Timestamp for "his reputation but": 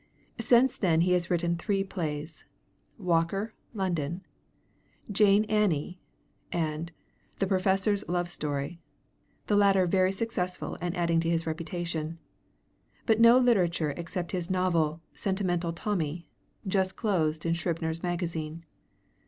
11.29-13.19